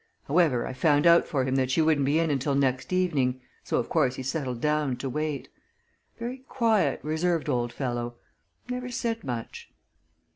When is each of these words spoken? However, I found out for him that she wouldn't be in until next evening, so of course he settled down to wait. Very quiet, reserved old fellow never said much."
However, 0.27 0.65
I 0.65 0.73
found 0.73 1.05
out 1.05 1.27
for 1.27 1.43
him 1.45 1.55
that 1.57 1.69
she 1.69 1.79
wouldn't 1.79 2.07
be 2.07 2.17
in 2.17 2.31
until 2.31 2.55
next 2.55 2.91
evening, 2.91 3.39
so 3.63 3.77
of 3.77 3.87
course 3.87 4.15
he 4.15 4.23
settled 4.23 4.59
down 4.59 4.95
to 4.97 5.07
wait. 5.07 5.47
Very 6.17 6.39
quiet, 6.49 6.99
reserved 7.03 7.47
old 7.47 7.71
fellow 7.71 8.15
never 8.67 8.89
said 8.89 9.23
much." 9.23 9.69